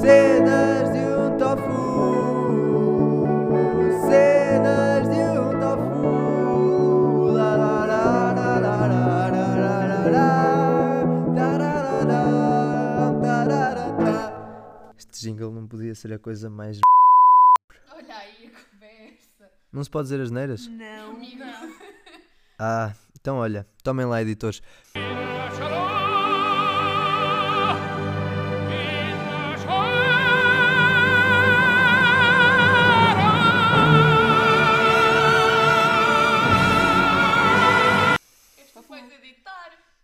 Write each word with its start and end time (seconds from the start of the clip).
Cenas 0.00 0.92
de 0.92 0.98
um 0.98 1.36
tofu. 1.36 3.26
Cenas 4.08 5.08
de 5.08 5.22
um 5.38 5.50
tofu. 5.60 7.32
La 7.36 7.56
la 7.56 7.86
la 7.86 8.32
la 8.32 8.58
la 8.58 8.74
la 8.86 9.28
la 9.30 9.86
la 9.86 10.00
la. 10.10 10.30
Este 14.96 15.20
jingle 15.20 15.50
não 15.50 15.66
podia 15.66 15.94
ser 15.94 16.12
a 16.14 16.18
coisa 16.18 16.48
mais. 16.48 16.80
Olha 17.94 18.16
aí 18.16 18.46
a 18.46 18.50
conversa. 18.50 19.50
Não 19.72 19.84
se 19.84 19.90
pode 19.90 20.04
dizer 20.08 20.20
as 20.22 20.30
neiras? 20.30 20.66
Não. 20.66 21.10
Amiga. 21.10 21.44
Ah, 22.58 22.94
então 23.20 23.36
olha, 23.36 23.66
tomem 23.82 24.06
lá, 24.06 24.22
editores. 24.22 24.62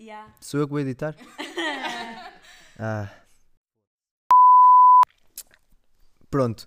Yeah. 0.07 0.33
Sou 0.41 0.61
eu 0.61 0.69
que 0.69 0.71
vou 0.71 0.79
editar? 0.79 1.17
ah. 2.79 3.11
Pronto. 6.31 6.65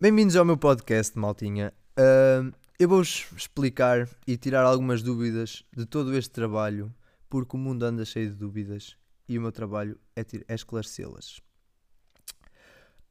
Bem-vindos 0.00 0.36
ao 0.36 0.44
meu 0.46 0.56
podcast, 0.56 1.18
maltinha. 1.18 1.74
Ahm, 1.98 2.50
eu 2.78 2.88
vou-vos 2.88 3.26
explicar 3.36 4.08
e 4.26 4.38
tirar 4.38 4.64
algumas 4.64 5.02
dúvidas 5.02 5.62
de 5.76 5.84
todo 5.84 6.16
este 6.16 6.30
trabalho, 6.30 6.90
porque 7.28 7.54
o 7.56 7.60
mundo 7.60 7.82
anda 7.82 8.06
cheio 8.06 8.30
de 8.30 8.36
dúvidas 8.36 8.96
e 9.28 9.38
o 9.38 9.42
meu 9.42 9.52
trabalho 9.52 10.00
é, 10.16 10.24
é 10.48 10.54
esclarecê-las. 10.54 11.42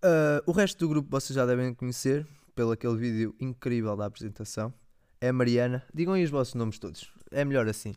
Ah, 0.01 0.41
o 0.48 0.51
resto 0.53 0.79
do 0.79 0.89
grupo 0.89 1.12
vocês 1.12 1.35
já 1.35 1.45
devem 1.45 1.71
conhecer, 1.75 2.26
pelo 2.55 2.71
aquele 2.71 2.95
vídeo 2.95 3.35
incrível 3.39 3.95
da 3.95 4.07
apresentação. 4.07 4.73
É 5.21 5.29
a 5.29 5.34
Mariana. 5.34 5.85
Digam 5.93 6.15
aí 6.15 6.23
os 6.23 6.32
vossos 6.32 6.55
nomes 6.55 6.79
todos. 6.79 7.13
É 7.29 7.45
melhor 7.45 7.67
assim. 7.67 7.93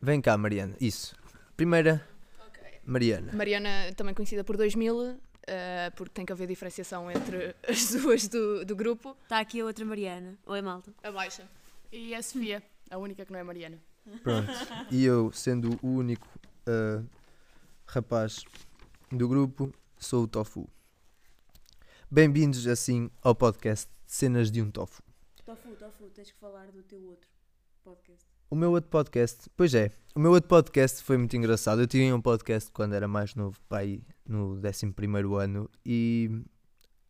Vem 0.00 0.20
cá, 0.20 0.36
Mariana. 0.36 0.74
Isso. 0.80 1.14
Primeira, 1.56 2.06
Ok. 2.46 2.62
Mariana. 2.84 3.32
Mariana, 3.32 3.68
também 3.96 4.14
conhecida 4.14 4.42
por 4.42 4.56
2000, 4.56 5.20
eh, 5.46 5.90
porque 5.90 6.12
tem 6.14 6.24
que 6.24 6.32
haver 6.32 6.46
diferenciação 6.46 7.10
entre 7.10 7.54
as 7.68 7.90
duas 7.92 8.26
do, 8.28 8.64
do 8.64 8.74
grupo. 8.74 9.16
Está 9.24 9.40
aqui 9.40 9.60
a 9.60 9.64
outra 9.64 9.84
Mariana. 9.84 10.38
Oi, 10.46 10.62
malta. 10.62 10.92
A 11.02 11.10
baixa. 11.12 11.46
E 11.92 12.14
a 12.14 12.22
Sofia, 12.22 12.62
a 12.90 12.96
única 12.96 13.24
que 13.26 13.32
não 13.32 13.38
é 13.40 13.42
Mariana. 13.42 13.78
Pronto. 14.22 14.48
E 14.90 15.04
eu, 15.04 15.30
sendo 15.32 15.78
o 15.82 15.88
único 15.88 16.26
ah, 16.66 17.02
rapaz 17.86 18.42
do 19.12 19.28
grupo, 19.28 19.72
sou 19.98 20.24
o 20.24 20.28
Tofu. 20.28 20.68
Bem-vindos, 22.10 22.66
assim, 22.66 23.10
ao 23.22 23.34
podcast 23.34 23.88
Cenas 24.06 24.50
de 24.50 24.62
um 24.62 24.70
Tofu. 24.70 25.02
Tofu, 25.44 25.76
Tofu, 25.76 26.08
tens 26.10 26.30
que 26.30 26.38
falar 26.38 26.66
do 26.72 26.82
teu 26.82 27.02
outro 27.04 27.28
podcast. 27.84 28.29
O 28.52 28.56
meu 28.56 28.72
outro 28.72 28.90
podcast, 28.90 29.48
pois 29.56 29.72
é, 29.76 29.92
o 30.12 30.18
meu 30.18 30.32
outro 30.32 30.48
podcast 30.48 31.04
foi 31.04 31.16
muito 31.16 31.36
engraçado. 31.36 31.82
Eu 31.82 31.86
tinha 31.86 32.12
um 32.16 32.20
podcast 32.20 32.68
quando 32.72 32.94
era 32.94 33.06
mais 33.06 33.36
novo, 33.36 33.56
pai, 33.68 34.02
no 34.26 34.58
11 34.58 34.92
ano, 35.40 35.70
e 35.86 36.42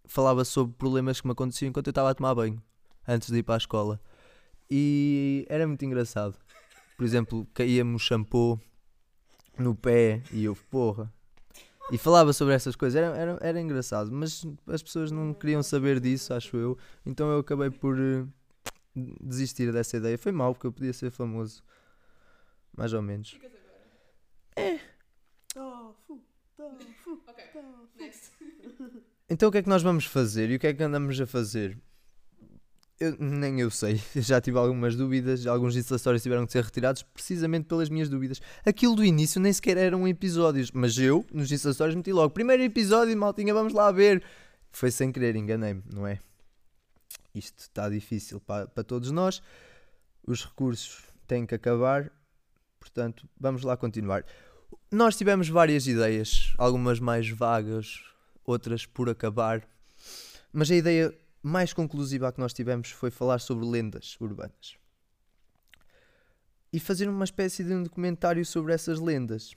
falava 0.04 0.44
sobre 0.44 0.74
problemas 0.76 1.18
que 1.18 1.26
me 1.26 1.32
aconteciam 1.32 1.70
enquanto 1.70 1.86
eu 1.86 1.92
estava 1.92 2.10
a 2.10 2.14
tomar 2.14 2.34
banho, 2.34 2.62
antes 3.08 3.30
de 3.30 3.38
ir 3.38 3.42
para 3.42 3.54
a 3.54 3.56
escola. 3.56 3.98
E 4.70 5.46
era 5.48 5.66
muito 5.66 5.82
engraçado. 5.82 6.36
Por 6.98 7.06
exemplo, 7.06 7.48
caía-me 7.54 7.94
o 7.94 7.98
shampoo 7.98 8.60
no 9.58 9.74
pé 9.74 10.22
e 10.34 10.44
eu, 10.44 10.54
porra. 10.70 11.10
E 11.90 11.96
falava 11.96 12.34
sobre 12.34 12.52
essas 12.52 12.76
coisas, 12.76 13.02
era, 13.02 13.16
era, 13.16 13.38
era 13.40 13.60
engraçado, 13.62 14.12
mas 14.12 14.46
as 14.66 14.82
pessoas 14.82 15.10
não 15.10 15.32
queriam 15.32 15.62
saber 15.62 16.00
disso, 16.00 16.34
acho 16.34 16.54
eu. 16.58 16.76
Então 17.06 17.30
eu 17.30 17.38
acabei 17.38 17.70
por 17.70 17.98
eh, 17.98 18.26
desistir 18.94 19.72
dessa 19.72 19.96
ideia. 19.96 20.18
Foi 20.18 20.32
mal, 20.32 20.54
porque 20.54 20.66
eu 20.66 20.72
podia 20.72 20.92
ser 20.92 21.10
famoso. 21.10 21.62
Mais 22.76 22.92
ou 22.92 23.02
menos. 23.02 23.36
Tofu, 25.52 26.20
Tofu, 26.56 27.22
Ok, 27.26 27.44
Tofu. 27.52 27.88
next. 27.98 28.30
Então 29.32 29.48
o 29.48 29.52
que 29.52 29.58
é 29.58 29.62
que 29.62 29.68
nós 29.68 29.80
vamos 29.80 30.06
fazer? 30.06 30.50
E 30.50 30.56
o 30.56 30.58
que 30.58 30.66
é 30.66 30.74
que 30.74 30.82
andamos 30.82 31.20
a 31.20 31.24
fazer? 31.24 31.78
Eu, 32.98 33.16
nem 33.18 33.60
eu 33.60 33.70
sei. 33.70 34.00
Eu 34.14 34.22
já 34.22 34.40
tive 34.40 34.58
algumas 34.58 34.96
dúvidas. 34.96 35.46
Alguns 35.46 35.76
instalatórios 35.76 36.20
tiveram 36.22 36.44
que 36.46 36.50
ser 36.52 36.64
retirados 36.64 37.04
precisamente 37.04 37.66
pelas 37.66 37.88
minhas 37.88 38.08
dúvidas. 38.08 38.40
Aquilo 38.66 38.96
do 38.96 39.04
início 39.04 39.40
nem 39.40 39.52
sequer 39.52 39.76
eram 39.76 40.06
episódios. 40.08 40.72
Mas 40.72 40.98
eu, 40.98 41.24
nos 41.32 41.50
instalatórios, 41.52 41.94
meti 41.94 42.12
logo. 42.12 42.30
Primeiro 42.34 42.62
episódio, 42.64 43.16
maltinha, 43.16 43.54
vamos 43.54 43.72
lá 43.72 43.92
ver. 43.92 44.20
Foi 44.72 44.90
sem 44.90 45.12
querer, 45.12 45.36
enganei-me, 45.36 45.82
não 45.94 46.04
é? 46.06 46.18
Isto 47.34 47.58
está 47.60 47.88
difícil 47.88 48.40
para, 48.40 48.66
para 48.66 48.84
todos 48.84 49.10
nós. 49.10 49.42
Os 50.26 50.44
recursos 50.44 51.04
têm 51.26 51.46
que 51.46 51.54
acabar. 51.54 52.10
Portanto, 52.78 53.28
vamos 53.38 53.62
lá 53.62 53.76
continuar. 53.76 54.24
Nós 54.90 55.16
tivemos 55.16 55.48
várias 55.48 55.86
ideias. 55.86 56.52
Algumas 56.58 56.98
mais 56.98 57.28
vagas, 57.28 58.02
outras 58.44 58.86
por 58.86 59.08
acabar. 59.08 59.66
Mas 60.52 60.70
a 60.70 60.74
ideia 60.74 61.14
mais 61.42 61.72
conclusiva 61.72 62.32
que 62.32 62.40
nós 62.40 62.52
tivemos 62.52 62.90
foi 62.90 63.10
falar 63.10 63.38
sobre 63.38 63.64
lendas 63.64 64.16
urbanas. 64.20 64.76
E 66.72 66.78
fazer 66.78 67.08
uma 67.08 67.24
espécie 67.24 67.64
de 67.64 67.72
um 67.72 67.82
documentário 67.82 68.44
sobre 68.44 68.72
essas 68.72 68.98
lendas. 68.98 69.54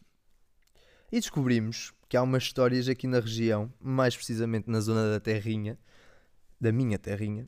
E 1.11 1.19
descobrimos 1.19 1.93
que 2.09 2.17
há 2.17 2.23
umas 2.23 2.43
histórias 2.43 2.87
aqui 2.87 3.05
na 3.07 3.19
região, 3.19 3.71
mais 3.79 4.15
precisamente 4.15 4.69
na 4.69 4.79
zona 4.79 5.11
da 5.11 5.19
Terrinha, 5.19 5.77
da 6.59 6.71
minha 6.71 6.97
Terrinha. 6.97 7.47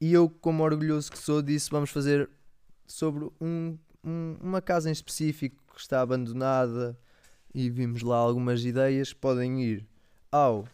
E 0.00 0.12
eu, 0.12 0.28
como 0.28 0.62
orgulhoso 0.62 1.10
que 1.10 1.18
sou, 1.18 1.40
disse: 1.42 1.70
vamos 1.70 1.90
fazer 1.90 2.28
sobre 2.86 3.30
um- 3.40 3.78
um- 4.04 4.36
uma 4.40 4.60
casa 4.60 4.88
em 4.88 4.92
específico 4.92 5.56
que 5.74 5.80
está 5.80 6.00
abandonada. 6.00 6.98
E 7.54 7.70
vimos 7.70 8.02
lá 8.02 8.16
algumas 8.16 8.64
ideias. 8.64 9.12
Podem 9.12 9.62
ir 9.62 9.86
ao 10.32 10.66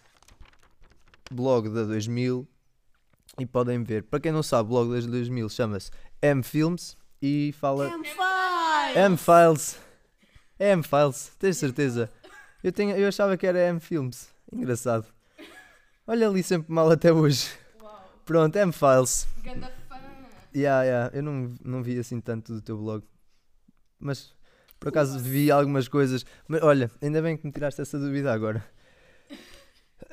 blog 1.30 1.68
da 1.68 1.84
2000 1.84 2.48
e 3.38 3.44
podem 3.46 3.82
ver. 3.84 4.02
Para 4.04 4.18
quem 4.20 4.32
não 4.32 4.42
sabe, 4.42 4.68
o 4.68 4.70
blog 4.70 5.00
da 5.00 5.06
2000 5.06 5.48
chama-se 5.50 5.90
M-Films 6.22 6.96
e 7.20 7.54
fala 7.58 7.90
M5! 7.90 8.96
M-Files. 8.96 9.78
M-Files, 10.58 11.32
tens 11.38 11.56
certeza? 11.58 12.10
Eu, 12.64 12.72
tenho, 12.72 12.96
eu 12.96 13.06
achava 13.08 13.36
que 13.36 13.46
era 13.46 13.58
M-Films. 13.68 14.28
Engraçado. 14.52 15.06
Olha 16.06 16.28
ali 16.28 16.42
sempre 16.42 16.72
mal 16.72 16.90
até 16.90 17.12
hoje. 17.12 17.50
Uau. 17.80 18.20
Pronto, 18.24 18.56
M-Files. 18.56 19.28
Ganda 19.42 19.70
fã. 19.88 19.96
Yeah, 20.54 20.84
yeah. 20.84 21.16
Eu 21.16 21.22
não, 21.22 21.54
não 21.64 21.82
vi 21.82 21.98
assim 21.98 22.20
tanto 22.20 22.54
do 22.54 22.60
teu 22.62 22.76
blog. 22.76 23.04
Mas 23.98 24.34
por 24.78 24.88
acaso 24.88 25.18
vi 25.18 25.50
algumas 25.50 25.86
coisas. 25.88 26.24
Mas 26.48 26.62
olha, 26.62 26.90
ainda 27.02 27.20
bem 27.22 27.36
que 27.36 27.46
me 27.46 27.52
tiraste 27.52 27.80
essa 27.80 27.98
dúvida 27.98 28.32
agora. 28.32 28.64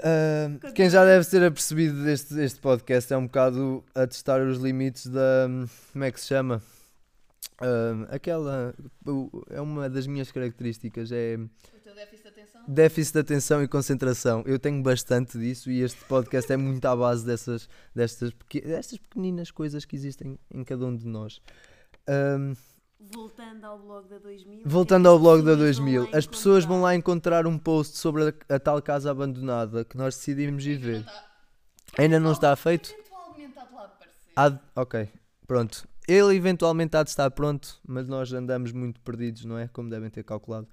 Ah, 0.03 0.71
quem 0.75 0.91
já 0.91 1.03
deve 1.03 1.25
ter 1.25 1.43
apercebido 1.43 2.03
deste, 2.03 2.31
deste 2.35 2.59
podcast 2.59 3.11
é 3.11 3.17
um 3.17 3.25
bocado 3.25 3.83
a 3.95 4.05
testar 4.05 4.41
os 4.41 4.59
limites 4.59 5.07
da. 5.07 5.47
Como 5.91 6.03
é 6.03 6.11
que 6.11 6.19
se 6.19 6.27
chama? 6.27 6.61
Ah, 7.59 8.05
aquela. 8.13 8.75
É 9.49 9.59
uma 9.59 9.89
das 9.89 10.05
minhas 10.05 10.31
características. 10.31 11.11
É 11.11 11.39
déficit 11.97 12.23
de 12.23 12.29
atenção? 12.29 12.61
déficit 12.67 13.13
de 13.13 13.19
atenção 13.19 13.63
e 13.63 13.67
concentração. 13.67 14.43
Eu 14.45 14.57
tenho 14.59 14.81
bastante 14.81 15.37
disso 15.37 15.69
e 15.71 15.81
este 15.81 16.03
podcast 16.05 16.51
é 16.51 16.57
muito 16.57 16.85
à 16.85 16.95
base 16.95 17.25
dessas, 17.25 17.67
destas, 17.93 18.31
destas 18.63 18.97
pequeninas 18.99 19.51
coisas 19.51 19.85
que 19.85 19.95
existem 19.95 20.37
em 20.53 20.63
cada 20.63 20.85
um 20.85 20.95
de 20.95 21.05
nós. 21.07 21.41
Ahm, 22.07 22.53
Voltando 22.99 23.63
ao 23.63 23.77
blog 23.79 24.09
da 24.09 24.17
2000. 24.17 24.61
voltando 24.65 25.05
é 25.07 25.09
ao 25.09 25.15
as 25.15 25.21
blog 25.21 25.43
da 25.43 25.51
pessoas 25.55 25.77
vão 25.77 25.85
2000, 25.85 26.03
lá 26.11 26.17
as 26.17 26.27
pessoas 26.27 26.65
vão 26.65 26.81
lá 26.81 26.95
encontrar. 26.95 27.45
um 27.45 27.57
post 27.57 27.97
sobre 27.97 28.23
a, 28.49 28.55
a 28.55 28.59
tal 28.59 28.81
casa 28.81 29.11
abandonada 29.11 29.85
que 29.85 29.95
nós 29.95 30.15
decidimos 30.15 30.65
ir 30.65 30.77
ver. 30.77 31.03
Não 31.05 31.13
Ainda 31.99 32.19
não 32.19 32.31
está 32.31 32.55
feito? 32.55 32.91
Eventualmente 32.91 33.57
há 33.59 33.63
de 33.65 33.73
lá 33.73 33.85
aparecer. 33.85 34.51
De- 34.51 34.59
ok, 34.75 35.09
pronto. 35.45 35.87
Ele 36.07 36.35
eventualmente 36.35 36.95
há 36.97 37.03
de 37.03 37.09
estar 37.09 37.29
pronto, 37.31 37.79
mas 37.87 38.07
nós 38.07 38.31
andamos 38.33 38.71
muito 38.71 38.99
perdidos, 39.01 39.45
não 39.45 39.57
é? 39.59 39.67
Como 39.67 39.89
devem 39.89 40.09
ter 40.09 40.23
calculado. 40.23 40.67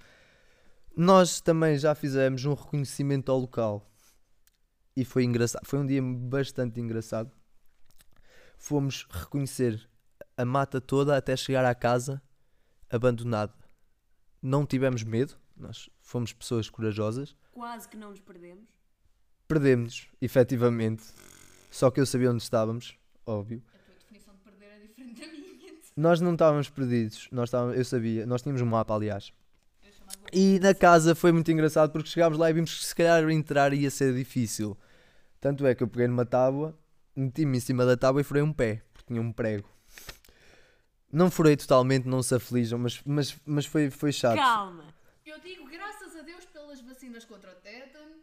Nós 0.97 1.41
também 1.41 1.77
já 1.77 1.93
fizemos 1.93 2.45
um 2.45 2.55
reconhecimento 2.55 3.33
ao 3.33 3.39
local 3.39 3.91
e 4.97 5.05
foi 5.05 5.25
engraçado. 5.25 5.67
Foi 5.67 5.81
um 5.81 5.87
dia 5.87 6.01
bastante 6.01 6.81
engraçado. 6.81 7.33
Fomos 8.57 9.05
reconhecer 9.11 9.91
a 10.37 10.45
mata 10.45 10.81
toda 10.81 11.17
até 11.17 11.37
chegar 11.37 11.65
à 11.65 11.75
casa 11.75 12.23
abandonada. 12.89 13.53
Não 14.41 14.65
tivemos 14.65 15.03
medo, 15.03 15.37
nós 15.57 15.91
fomos 16.01 16.33
pessoas 16.33 16.71
corajosas. 16.71 17.35
Quase 17.51 17.89
que 17.89 17.97
não 17.97 18.11
nos 18.11 18.21
perdemos. 18.21 18.69
Perdemos-nos, 19.49 20.09
efetivamente. 20.21 21.03
Só 21.73 21.91
que 21.91 22.01
eu 22.01 22.07
sabia 22.07 22.31
onde 22.31 22.43
estávamos, 22.43 22.97
óbvio. 23.27 23.65
A 23.75 23.79
tua 23.79 23.95
definição 23.97 24.35
de 24.35 24.41
perder 24.43 24.67
é 24.67 24.79
diferente 24.79 25.21
da 25.21 25.27
minha. 25.27 25.75
Nós 25.97 26.21
não 26.21 26.35
estávamos 26.35 26.71
perdidos, 26.71 27.29
nós 27.33 27.49
estávamos, 27.49 27.77
eu 27.77 27.85
sabia, 27.85 28.27
nós 28.27 28.43
tínhamos 28.43 28.63
um 28.63 28.67
mapa, 28.67 28.95
aliás. 28.95 29.33
E 30.37 30.59
na 30.59 30.75
casa 30.75 31.15
foi 31.15 31.31
muito 31.31 31.49
engraçado 31.53 31.93
porque 31.93 32.09
chegámos 32.09 32.37
lá 32.37 32.51
e 32.51 32.53
vimos 32.53 32.77
que 32.77 32.85
se 32.85 32.95
calhar 32.95 33.23
entrar 33.31 33.73
ia 33.73 33.89
ser 33.89 34.13
difícil. 34.13 34.77
Tanto 35.41 35.65
é 35.65 35.77
que 35.77 35.83
eu 35.85 35.87
peguei 35.87 36.09
numa 36.09 36.27
tábua, 36.27 36.77
meti-me 37.15 37.59
em 37.59 37.61
cima 37.61 37.87
da 37.87 37.97
tábua 37.97 38.21
e 38.21 38.25
furei 38.25 38.43
um 38.43 38.53
pé, 38.53 38.83
porque 38.93 39.07
tinha 39.07 39.23
um 39.23 39.31
prego. 39.31 39.69
Não 41.13 41.31
furei 41.31 41.57
totalmente, 41.57 42.09
não 42.09 42.21
se 42.21 42.35
aflijam, 42.35 42.81
mas, 42.81 43.01
mas, 43.07 43.37
mas 43.47 43.65
foi, 43.65 43.91
foi 43.91 44.11
chato. 44.11 44.35
Calma. 44.35 44.83
Eu 45.25 45.39
digo 45.39 45.69
graças 45.71 46.17
a 46.17 46.23
Deus 46.23 46.45
pelas 46.47 46.81
vacinas 46.81 47.25
contra 47.25 47.53
o 47.53 47.55
tétano. 47.55 48.17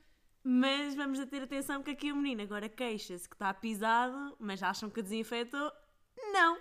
Mas 0.43 0.93
vamos 0.95 1.17
a 1.17 1.25
ter 1.25 1.43
atenção 1.43 1.81
que 1.81 1.91
aqui 1.91 2.11
o 2.11 2.15
menino 2.17 2.41
agora 2.41 2.67
queixa-se 2.67 3.29
que 3.29 3.35
está 3.35 3.53
pisado, 3.53 4.35
mas 4.37 4.61
acham 4.61 4.89
que 4.89 5.01
desinfetou. 5.01 5.71
Não. 6.33 6.57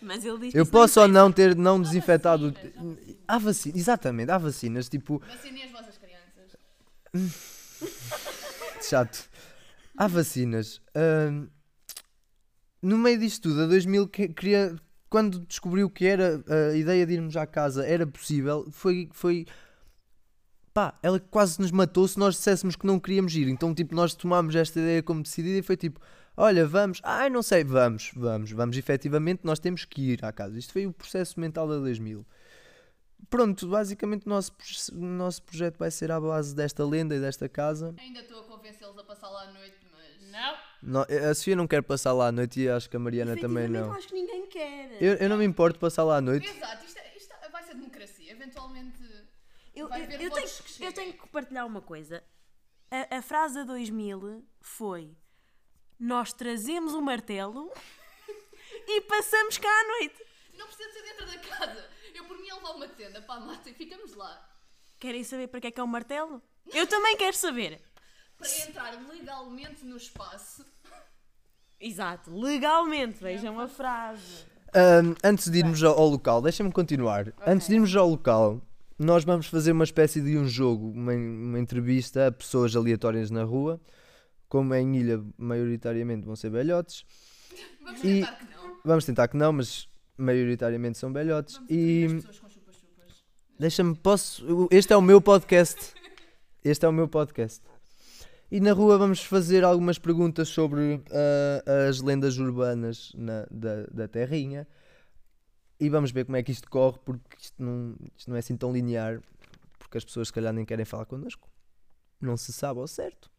Mas 0.00 0.24
ele 0.24 0.38
diz 0.38 0.54
Eu 0.54 0.66
posso 0.66 1.00
ou 1.00 1.08
não 1.08 1.32
ter 1.32 1.56
não 1.56 1.80
desinfetado. 1.80 2.52
vacinas, 2.52 2.98
há 3.26 3.38
vacinas. 3.38 3.80
Exatamente, 3.80 4.30
há 4.30 4.38
vacinas, 4.38 4.88
tipo, 4.88 5.22
Vacinem 5.26 5.64
as 5.64 5.70
vossas 5.72 5.98
crianças. 5.98 6.56
chato. 8.82 9.28
Há 9.96 10.06
vacinas. 10.06 10.80
Ahm, 10.94 11.48
no 12.82 12.98
meio 12.98 13.18
disto 13.18 13.48
tudo, 13.48 13.62
a 13.62 13.66
2000 13.66 14.08
que- 14.08 14.28
queria. 14.28 14.76
Quando 15.08 15.38
descobriu 15.40 15.88
que 15.88 16.04
era 16.04 16.42
a 16.72 16.76
ideia 16.76 17.06
de 17.06 17.14
irmos 17.14 17.36
à 17.36 17.46
casa 17.46 17.86
era 17.86 18.06
possível, 18.06 18.66
foi. 18.70 19.08
foi 19.12 19.46
pá, 20.76 20.92
ela 21.02 21.18
quase 21.18 21.58
nos 21.58 21.70
matou 21.70 22.06
se 22.06 22.18
nós 22.18 22.34
disséssemos 22.34 22.76
que 22.76 22.86
não 22.86 23.00
queríamos 23.00 23.34
ir. 23.34 23.48
Então, 23.48 23.74
tipo, 23.74 23.94
nós 23.94 24.14
tomámos 24.14 24.54
esta 24.54 24.78
ideia 24.78 25.02
como 25.02 25.22
decidida 25.22 25.56
e 25.58 25.62
foi 25.62 25.74
tipo: 25.74 25.98
olha, 26.36 26.66
vamos, 26.66 27.00
ai, 27.02 27.30
não 27.30 27.42
sei, 27.42 27.64
vamos, 27.64 28.10
vamos, 28.14 28.52
vamos, 28.52 28.76
efetivamente, 28.76 29.40
nós 29.42 29.58
temos 29.58 29.86
que 29.86 30.12
ir 30.12 30.22
à 30.22 30.30
casa. 30.30 30.58
Isto 30.58 30.74
foi 30.74 30.86
o 30.86 30.92
processo 30.92 31.40
mental 31.40 31.66
da 31.66 31.78
2000. 31.78 32.26
Pronto, 33.30 33.66
basicamente 33.66 34.26
o 34.26 34.28
nosso, 34.28 34.52
nosso 34.92 35.42
projeto 35.44 35.78
vai 35.78 35.90
ser 35.90 36.12
à 36.12 36.20
base 36.20 36.54
desta 36.54 36.84
lenda 36.84 37.16
e 37.16 37.20
desta 37.20 37.48
casa. 37.48 37.94
Ainda 37.98 38.20
estou 38.20 38.40
a 38.40 38.44
convencê-los 38.44 38.98
a 38.98 39.04
passar 39.04 39.30
lá 39.30 39.44
à 39.44 39.52
noite, 39.54 39.78
mas. 39.90 40.30
Não! 40.30 40.54
Não, 40.82 41.06
a 41.30 41.34
Sofia 41.34 41.56
não 41.56 41.66
quer 41.66 41.82
passar 41.82 42.12
lá 42.12 42.26
à 42.26 42.32
noite 42.32 42.60
e 42.60 42.68
acho 42.68 42.90
que 42.90 42.96
a 42.96 43.00
Mariana 43.00 43.34
também 43.34 43.66
não. 43.66 43.86
eu 43.86 43.92
acho 43.92 44.08
que 44.08 44.14
ninguém 44.14 44.46
quer. 44.48 44.98
Eu, 45.00 45.14
eu 45.14 45.28
não 45.30 45.38
me 45.38 45.44
importo 45.46 45.80
passar 45.80 46.04
lá 46.04 46.18
à 46.18 46.20
noite. 46.20 46.46
Exato, 46.46 46.84
isto, 46.84 46.98
é- 46.98 47.16
isto 47.16 47.34
vai 47.50 47.62
ser 47.62 47.72
democracia. 47.74 48.30
Eventualmente. 48.30 49.25
Eu, 49.76 49.88
eu- 49.88 50.30
tenho, 50.30 50.48
que 50.48 50.84
eu 50.84 50.92
tenho 50.92 51.12
que 51.12 51.28
partilhar 51.28 51.66
uma 51.66 51.82
coisa. 51.82 52.24
A, 52.90 53.18
a 53.18 53.22
frase 53.22 53.58
a 53.60 53.64
2000 53.64 54.42
foi: 54.60 55.14
Nós 56.00 56.32
trazemos 56.32 56.94
o 56.94 57.02
martelo 57.02 57.70
e 58.88 59.00
passamos 59.02 59.58
cá 59.58 59.68
à 59.68 59.84
noite. 59.98 60.24
Não 60.56 60.66
precisa 60.66 60.90
ser 60.92 61.02
dentro 61.02 61.26
da 61.26 61.38
casa. 61.38 61.90
Eu 62.14 62.24
por 62.24 62.38
mim 62.38 62.46
ia 62.46 62.54
levar 62.54 62.70
uma 62.70 62.88
tenda 62.88 63.20
para 63.20 63.34
a 63.34 63.40
mata 63.40 63.68
e 63.68 63.74
ficamos 63.74 64.14
lá. 64.14 64.48
Querem 64.98 65.22
saber 65.22 65.48
para 65.48 65.60
que 65.60 65.66
é 65.66 65.70
que 65.70 65.78
é 65.78 65.82
o 65.82 65.86
martelo? 65.86 66.42
Eu 66.72 66.86
também 66.86 67.16
quero 67.16 67.36
saber. 67.36 67.82
Para 68.38 68.48
entrar 68.66 69.08
legalmente 69.08 69.84
no 69.84 69.96
espaço. 69.96 70.64
Exato, 71.78 72.34
legalmente, 72.34 73.18
vejam 73.22 73.60
a 73.60 73.68
frase. 73.68 74.46
Ahm, 74.74 75.14
antes 75.22 75.50
de 75.50 75.58
irmos 75.58 75.82
ao, 75.82 75.98
ao 75.98 76.08
local, 76.08 76.40
deixa-me 76.40 76.72
continuar. 76.72 77.32
Antes 77.46 77.68
de 77.68 77.74
irmos 77.74 77.94
ao 77.94 78.08
local, 78.08 78.62
nós 78.98 79.24
vamos 79.24 79.46
fazer 79.46 79.72
uma 79.72 79.84
espécie 79.84 80.20
de 80.20 80.36
um 80.38 80.46
jogo, 80.46 80.90
uma, 80.90 81.12
uma 81.12 81.58
entrevista 81.58 82.26
a 82.28 82.32
pessoas 82.32 82.74
aleatórias 82.74 83.30
na 83.30 83.44
rua. 83.44 83.80
Como 84.48 84.72
é 84.72 84.80
em 84.80 84.96
ilha, 84.96 85.22
maioritariamente 85.36 86.24
vão 86.24 86.36
ser 86.36 86.50
velhotes. 86.50 87.04
Vamos 87.84 88.00
E- 88.04 88.20
tentar 88.20 88.36
que 88.38 88.44
não. 88.54 88.76
Vamos 88.84 89.04
tentar 89.04 89.28
que 89.28 89.36
não, 89.36 89.52
mas 89.52 89.88
maioritariamente 90.16 90.98
são 90.98 91.12
velhotes. 91.12 91.56
Vamos 91.56 91.70
E. 91.70 92.06
Deixa-me, 93.58 93.94
posso. 93.96 94.68
Este 94.70 94.92
é 94.92 94.96
o 94.96 95.02
meu 95.02 95.20
podcast. 95.20 95.94
Este 96.64 96.84
é 96.84 96.88
o 96.88 96.92
meu 96.92 97.08
podcast. 97.08 97.62
E 98.50 98.60
na 98.60 98.72
rua 98.72 98.96
vamos 98.98 99.22
fazer 99.24 99.64
algumas 99.64 99.98
perguntas 99.98 100.48
sobre 100.48 101.00
ah, 101.10 101.88
as 101.88 102.00
lendas 102.00 102.38
urbanas 102.38 103.12
na- 103.16 103.46
da, 103.50 103.84
da 103.92 104.08
Terrinha. 104.08 104.66
E 105.78 105.88
vamos 105.90 106.10
ver 106.10 106.24
como 106.24 106.36
é 106.36 106.42
que 106.42 106.52
isto 106.52 106.68
corre, 106.70 106.98
porque 107.04 107.36
isto 107.38 107.62
não, 107.62 107.94
isto 108.16 108.28
não 108.30 108.36
é 108.36 108.40
assim 108.40 108.56
tão 108.56 108.72
linear. 108.72 109.20
Porque 109.78 109.98
as 109.98 110.04
pessoas, 110.04 110.28
se 110.28 110.32
calhar, 110.32 110.52
nem 110.52 110.64
querem 110.64 110.84
falar 110.84 111.04
connosco. 111.04 111.48
Não 112.20 112.36
se 112.36 112.52
sabe 112.52 112.80
ao 112.80 112.86
certo. 112.86 113.30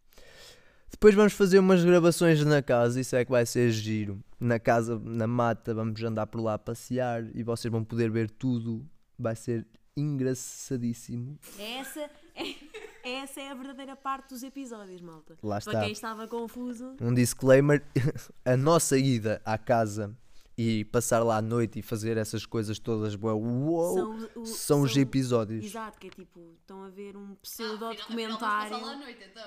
Depois 0.90 1.14
vamos 1.14 1.34
fazer 1.34 1.60
umas 1.60 1.84
gravações 1.84 2.44
na 2.46 2.62
casa, 2.62 3.02
isso 3.02 3.16
é 3.16 3.26
que 3.26 3.32
vai 3.32 3.46
ser 3.46 3.72
giro. 3.72 4.24
Na 4.40 4.58
casa, 4.60 4.98
na 5.00 5.28
mata, 5.28 5.74
vamos 5.74 6.02
andar 6.02 6.28
por 6.28 6.40
lá 6.40 6.54
a 6.54 6.58
passear 6.60 7.26
e 7.36 7.44
vocês 7.44 7.70
vão 7.72 7.84
poder 7.84 8.10
ver 8.10 8.30
tudo. 8.30 8.88
Vai 9.20 9.36
ser 9.36 9.68
engraçadíssimo. 9.98 11.38
Essa 11.60 12.10
é, 12.36 13.20
essa 13.22 13.42
é 13.42 13.50
a 13.50 13.54
verdadeira 13.56 13.96
parte 13.96 14.30
dos 14.30 14.44
episódios, 14.44 15.02
malta. 15.02 15.36
Lá 15.44 15.60
Para 15.60 15.72
está. 15.72 15.82
quem 15.82 15.92
estava 15.92 16.28
confuso, 16.28 16.96
Um 17.02 17.14
disclaimer: 17.14 17.84
a 18.46 18.56
nossa 18.56 18.98
ida 18.98 19.42
à 19.44 19.58
casa 19.58 20.16
e 20.58 20.84
passar 20.86 21.24
lá 21.24 21.38
à 21.38 21.42
noite 21.42 21.78
e 21.80 21.82
fazer 21.84 22.18
essas 22.18 22.46
coisas 22.46 22.80
todas, 22.80 23.16
uou, 23.16 23.94
são, 23.94 24.30
o- 24.42 24.46
são 24.46 24.82
os 24.82 24.98
episódios. 24.98 25.64
Exato, 25.66 26.00
que 26.00 26.08
é 26.08 26.10
tipo, 26.10 26.40
estão 26.60 26.84
a 26.84 26.90
ver 26.90 27.16
um 27.16 27.34
Ah, 27.34 27.36
pseudo-documentário. 27.42 28.80
noite, 28.98 29.24
então. 29.30 29.44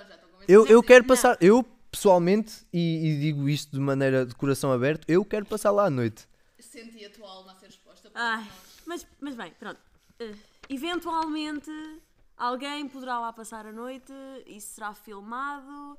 Eu, 0.47 0.67
eu 0.67 0.77
Não, 0.77 0.83
quero 0.83 1.03
Não. 1.03 1.09
passar, 1.09 1.37
eu 1.41 1.65
pessoalmente, 1.91 2.65
e, 2.73 3.07
e 3.09 3.21
digo 3.21 3.49
isto 3.49 3.73
de 3.73 3.81
maneira 3.81 4.25
de 4.25 4.35
coração 4.37 4.71
aberto, 4.73 5.05
eu 5.09 5.25
quero 5.25 5.45
passar 5.47 5.73
lá 5.73 5.87
à 5.87 5.91
noite. 5.91 6.29
Senti 6.61 7.05
a 7.05 7.11
tua 7.11 7.29
alma 7.29 7.53
a 7.53 7.55
ser 7.57 7.67
exposta 7.69 8.09
por 8.09 8.17
Ai, 8.19 8.47
mas, 8.87 9.05
mas 9.21 9.35
bem, 9.35 9.53
pronto. 9.59 9.81
Eh, 10.21 10.35
eventualmente 10.69 11.71
alguém 12.37 12.89
poderá 12.89 13.19
lá 13.19 13.33
passar 13.33 13.67
a 13.67 13.73
noite, 13.73 14.12
isso 14.47 14.75
será 14.75 14.95
filmado. 14.95 15.99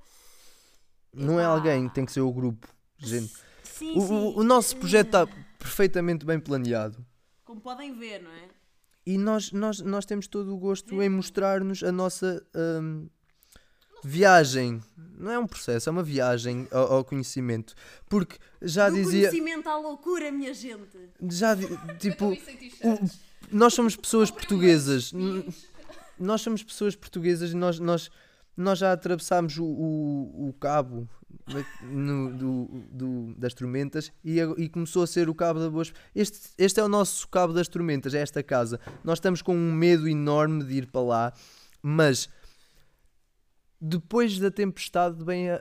Não 1.14 1.40
é 1.40 1.44
alguém, 1.46 1.90
tem 1.90 2.06
que 2.06 2.12
ser 2.12 2.22
o 2.22 2.32
grupo. 2.32 2.68
Gente. 2.98 3.34
Sim, 3.64 3.94
O, 3.98 4.02
sim. 4.02 4.34
o- 4.38 4.44
nosso 4.44 4.76
projeto 4.78 5.08
está 5.08 5.28
perfeitamente 5.60 6.26
bem 6.26 6.40
planeado. 6.40 7.06
Como 7.44 7.62
podem 7.62 7.94
ver, 7.98 8.22
não 8.22 8.32
é? 8.32 8.48
E 9.06 9.18
nós, 9.18 9.52
nós, 9.52 9.80
nós 9.82 10.06
temos 10.06 10.28
todo 10.28 10.54
o 10.54 10.58
gosto 10.58 11.02
em 11.02 11.10
mostrar-nos 11.10 11.84
a 11.84 11.92
nossa 11.92 12.46
hum, 12.56 13.08
viagem. 14.04 14.82
Não 15.18 15.32
é 15.32 15.40
um 15.40 15.48
processo, 15.48 15.90
é 15.90 15.92
uma 15.92 16.04
viagem 16.04 16.68
ao, 16.72 16.94
ao 16.94 17.04
conhecimento. 17.06 17.74
Porque 18.10 18.38
já 18.62 18.90
Do 18.90 18.96
dizia. 18.96 19.30
conhecimento 19.30 19.68
à 19.70 19.78
loucura, 19.78 20.32
minha 20.32 20.54
gente. 20.54 20.98
Já, 21.30 21.56
tipo, 22.00 22.38
nós 23.52 23.74
somos 23.74 23.96
pessoas 23.96 24.30
Comprei 24.30 24.48
portuguesas. 24.48 25.12
Nós 26.20 26.42
somos 26.42 26.64
pessoas 26.64 26.96
portuguesas 26.96 27.52
e 27.52 27.56
nós, 27.56 27.80
nós, 27.80 28.12
nós 28.56 28.80
já 28.80 28.92
atravessámos 28.92 29.58
o, 29.58 29.64
o, 29.66 30.50
o 30.50 30.54
cabo 30.54 31.08
no- 31.84 32.32
do, 32.34 32.66
do- 32.92 33.34
das 33.38 33.54
tormentas 33.54 34.12
e, 34.24 34.40
e 34.58 34.70
começou 34.70 35.04
a 35.04 35.08
ser 35.08 35.30
o 35.30 35.36
cabo 35.36 35.60
da 35.60 35.70
boas. 35.70 35.94
Este, 36.14 36.50
este 36.58 36.80
é 36.80 36.84
o 36.84 36.88
nosso 36.90 37.28
cabo 37.28 37.54
das 37.54 37.68
tormentas, 37.68 38.14
é 38.14 38.20
esta 38.22 38.44
casa. 38.44 38.80
Nós 39.04 39.18
estamos 39.18 39.42
com 39.42 39.56
um 39.56 39.72
medo 39.74 40.08
enorme 40.08 40.64
de 40.64 40.74
ir 40.76 40.88
para 40.88 41.02
lá, 41.02 41.34
mas 41.82 42.30
depois 43.80 44.38
da 44.38 44.52
tempestade 44.52 45.24
vem 45.24 45.50
a, 45.50 45.56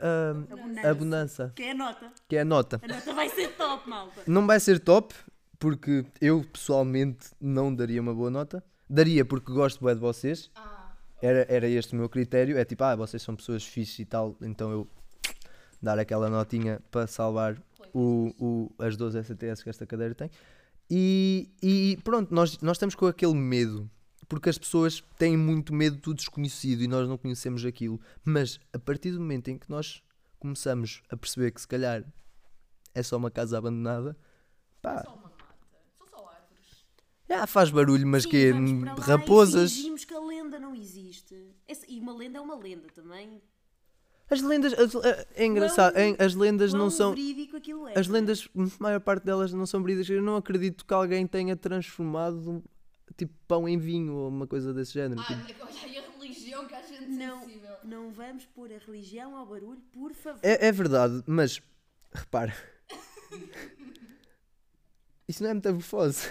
a, 0.83 0.89
a 0.89 0.93
bonança, 0.93 1.51
Que 1.55 1.63
é 1.63 1.71
a 1.71 1.75
nota. 1.75 2.11
que 2.27 2.35
é 2.35 2.41
a 2.41 2.45
nota. 2.45 2.79
A 2.83 2.87
nota 2.87 3.13
vai 3.13 3.29
ser 3.29 3.47
top, 3.55 3.89
malta. 3.89 4.21
Não 4.27 4.45
vai 4.45 4.59
ser 4.59 4.79
top, 4.79 5.15
porque 5.57 6.05
eu 6.19 6.43
pessoalmente 6.53 7.29
não 7.39 7.73
daria 7.73 8.01
uma 8.01 8.13
boa 8.13 8.29
nota. 8.29 8.63
Daria 8.89 9.23
porque 9.25 9.51
gosto 9.51 9.83
bem 9.83 9.95
de 9.95 10.01
vocês. 10.01 10.51
Ah, 10.55 10.80
Era, 11.21 11.45
era 11.49 11.67
este 11.67 11.93
o 11.93 11.95
meu 11.95 12.09
critério. 12.09 12.57
É 12.57 12.65
tipo, 12.65 12.83
ah, 12.83 12.95
vocês 12.95 13.21
são 13.21 13.35
pessoas 13.35 13.63
fixes 13.63 13.99
e 13.99 14.05
tal, 14.05 14.35
então 14.41 14.71
eu 14.71 14.87
dar 15.81 15.97
aquela 15.97 16.29
notinha 16.29 16.79
para 16.91 17.07
salvar 17.07 17.61
o, 17.93 18.33
o, 18.39 18.83
as 18.83 18.95
12 18.95 19.23
STS 19.23 19.63
que 19.63 19.69
esta 19.69 19.85
cadeira 19.85 20.13
tem. 20.13 20.29
E, 20.89 21.49
e 21.61 21.97
pronto, 22.03 22.33
nós, 22.33 22.59
nós 22.59 22.77
estamos 22.77 22.95
com 22.95 23.07
aquele 23.07 23.33
medo. 23.33 23.89
Porque 24.27 24.49
as 24.49 24.57
pessoas 24.57 25.03
têm 25.17 25.35
muito 25.35 25.73
medo 25.73 25.97
do 25.97 26.13
desconhecido 26.13 26.81
e 26.81 26.87
nós 26.87 27.07
não 27.07 27.17
conhecemos 27.17 27.65
aquilo. 27.65 27.99
Mas 28.23 28.59
a 28.71 28.79
partir 28.79 29.11
do 29.11 29.19
momento 29.19 29.49
em 29.49 29.57
que 29.57 29.69
nós 29.69 30.01
começamos 30.39 31.01
a 31.09 31.17
perceber 31.17 31.51
que 31.51 31.59
se 31.59 31.67
calhar 31.67 32.03
é 32.93 33.03
só 33.03 33.17
uma 33.17 33.29
casa 33.29 33.57
abandonada, 33.57 34.15
pá, 34.81 35.03
só 35.03 35.13
uma 35.13 35.23
mata. 35.23 35.35
São 35.97 36.07
só 36.07 36.29
árvores. 36.29 36.85
já 37.29 37.47
faz 37.47 37.69
barulho, 37.69 38.07
mas 38.07 38.23
Sim, 38.23 38.29
que 38.29 38.51
e 38.51 38.83
raposas. 39.01 39.73
A 40.51 40.57
lenda 40.57 40.59
não 40.59 40.75
existe. 40.75 41.35
Essa- 41.67 41.85
e 41.87 41.99
uma 41.99 42.13
lenda 42.13 42.37
é 42.37 42.41
uma 42.41 42.55
lenda 42.55 42.87
também. 42.93 43.41
As 44.29 44.41
lendas, 44.41 44.73
as- 44.73 44.95
é 45.35 45.45
engraçado, 45.45 45.93
Quão- 45.93 46.15
é- 46.17 46.23
as 46.23 46.35
lendas 46.35 46.73
não 46.73 46.89
são. 46.89 47.13
verídico 47.13 47.57
aquilo 47.57 47.87
é. 47.87 47.97
As 47.99 48.07
lendas, 48.07 48.47
a 48.55 48.83
maior 48.83 48.99
parte 49.01 49.23
delas 49.25 49.51
não 49.53 49.65
são 49.65 49.81
verídicas. 49.83 50.09
Eu 50.09 50.21
não 50.21 50.35
acredito 50.37 50.85
que 50.85 50.93
alguém 50.93 51.27
tenha 51.27 51.55
transformado 51.55 52.63
tipo 53.17 53.33
pão 53.47 53.67
em 53.67 53.77
vinho 53.77 54.13
ou 54.13 54.29
uma 54.29 54.47
coisa 54.47 54.73
desse 54.73 54.93
género. 54.93 55.19
Ah, 55.21 55.25
Tipo, 55.45 55.63
olha 55.65 55.99
a 56.01 56.11
religião 56.21 56.65
que 56.65 56.73
há 56.73 56.81
gente 56.81 57.07
Não, 57.07 57.41
sensível. 57.41 57.75
não 57.83 58.11
vamos 58.11 58.45
pôr 58.45 58.71
a 58.71 58.77
religião 58.77 59.35
ao 59.35 59.45
barulho, 59.45 59.81
por 59.91 60.13
favor. 60.13 60.39
é, 60.43 60.67
é 60.67 60.71
verdade, 60.71 61.21
mas 61.27 61.61
repara, 62.13 62.55
isso 65.27 65.43
não 65.43 65.49
é 65.49 65.53
metamorfose. 65.53 66.27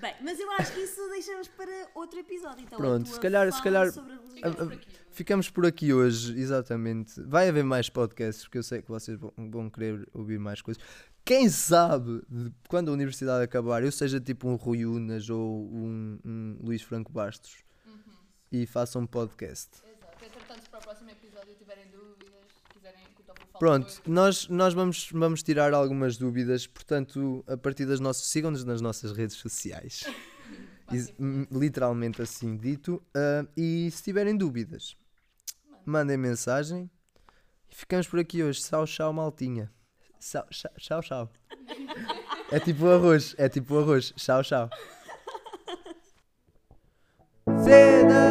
Bem, 0.00 0.14
mas 0.22 0.38
eu 0.38 0.50
acho 0.52 0.72
que 0.74 0.80
isso 0.80 1.08
deixamos 1.10 1.48
para 1.48 1.88
outro 1.94 2.18
episódio. 2.20 2.62
Então, 2.64 2.78
Pronto, 2.78 3.08
se 3.08 3.18
calhar- 3.20 3.52
se 3.52 3.62
calhar- 3.62 3.88
a. 3.88 3.92
Ficamos 3.92 4.56
por 4.56 4.72
aqui. 4.72 4.88
Ficamos 5.10 5.50
por 5.50 5.66
aqui 5.66 5.92
hoje, 5.92 6.38
exatamente. 6.38 7.20
Vai 7.22 7.48
haver 7.48 7.64
mais 7.64 7.88
podcasts, 7.90 8.44
porque 8.44 8.58
eu 8.58 8.62
sei 8.62 8.80
que 8.82 8.88
vocês 8.88 9.18
vão, 9.18 9.32
vão 9.36 9.68
querer 9.70 10.08
ouvir 10.14 10.38
mais 10.38 10.62
coisas. 10.62 10.82
Quem 11.24 11.48
sabe, 11.50 12.22
quando 12.68 12.90
a 12.90 12.92
universidade 12.94 13.42
acabar, 13.44 13.82
eu 13.82 13.90
seja 13.92 14.18
tipo 14.20 14.48
um 14.48 14.54
Rui 14.54 14.86
Unas 14.86 15.28
ou 15.28 15.66
um, 15.66 16.18
um 16.24 16.58
Luís 16.62 16.80
Franco 16.80 17.12
Bastos 17.12 17.56
e 18.50 18.64
faça 18.66 18.98
um 18.98 19.06
podcast. 19.06 19.68
Exato. 19.84 20.24
Entretanto, 20.24 20.62
se 20.62 20.70
para 20.70 20.78
o 20.78 20.82
próximo 20.82 21.10
episódio 21.10 21.54
tiverem 21.56 21.84
dúvidas, 21.86 21.97
quiserem 22.78 23.04
que 23.14 23.20
o 23.22 23.24
Tofu 23.24 23.40
fale 23.40 23.58
Pronto, 23.58 24.02
nós, 24.06 24.48
nós 24.48 24.72
vamos, 24.74 25.08
vamos 25.12 25.42
tirar 25.42 25.74
algumas 25.74 26.16
dúvidas, 26.16 26.66
portanto, 26.66 27.44
a 27.46 27.56
partir 27.56 27.86
das 27.86 28.00
nossas. 28.00 28.26
Sigam-nos 28.26 28.64
nas 28.64 28.80
nossas 28.80 29.12
redes 29.12 29.36
sociais. 29.36 30.04
Is- 30.92 31.12
literalmente 31.50 32.22
assim 32.22 32.56
dito. 32.56 33.02
ah, 33.14 33.46
e 33.56 33.90
se 33.90 34.02
tiverem 34.02 34.36
dúvidas, 34.36 34.96
mandem 35.84 36.16
mensagem. 36.16 36.90
E 37.70 37.74
ficamos 37.74 38.06
por 38.06 38.18
aqui 38.18 38.42
hoje. 38.42 38.60
Tchau, 38.62 38.86
tchau, 38.86 39.12
maltinha. 39.12 39.70
Tchau, 40.20 41.02
tchau. 41.02 41.30
É 42.50 42.58
tipo 42.58 42.86
arroz, 42.86 43.34
é 43.36 43.46
tipo 43.46 43.78
arroz. 43.78 44.10
Tchau, 44.16 44.42
tchau. 44.42 44.70
Cena! 47.62 48.24